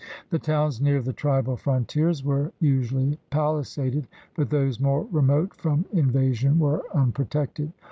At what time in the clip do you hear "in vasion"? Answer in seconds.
5.93-6.57